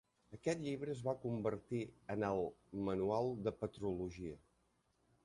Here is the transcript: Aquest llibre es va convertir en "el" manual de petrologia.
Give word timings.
Aquest 0.35 0.61
llibre 0.67 0.93
es 0.93 1.01
va 1.07 1.13
convertir 1.25 1.81
en 2.15 2.25
"el" 2.29 2.41
manual 2.89 3.29
de 3.49 3.55
petrologia. 3.61 4.35